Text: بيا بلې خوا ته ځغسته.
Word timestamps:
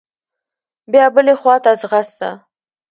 بيا 0.91 1.05
بلې 1.15 1.33
خوا 1.41 1.55
ته 1.63 1.71
ځغسته. 1.81 2.29